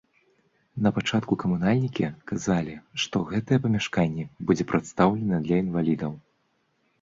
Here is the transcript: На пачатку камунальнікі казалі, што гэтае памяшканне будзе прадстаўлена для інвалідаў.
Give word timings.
На 0.85 0.91
пачатку 0.95 1.33
камунальнікі 1.43 2.07
казалі, 2.31 2.73
што 3.03 3.21
гэтае 3.33 3.59
памяшканне 3.67 4.25
будзе 4.49 4.63
прадстаўлена 4.73 5.43
для 5.47 5.55
інвалідаў. 5.67 6.11